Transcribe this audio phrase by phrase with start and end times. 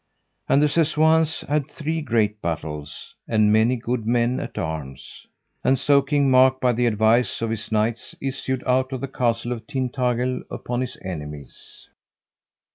[0.49, 5.27] And the Sessoins had three great battles, and many good men of arms.
[5.63, 9.51] And so King Mark by the advice of his knights issued out of the Castle
[9.51, 11.87] of Tintagil upon his enemies.